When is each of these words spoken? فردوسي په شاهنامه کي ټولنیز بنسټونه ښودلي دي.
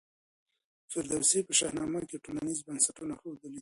فردوسي 0.91 1.39
په 1.47 1.53
شاهنامه 1.59 2.01
کي 2.09 2.17
ټولنیز 2.25 2.59
بنسټونه 2.67 3.13
ښودلي 3.21 3.49
دي. 3.59 3.59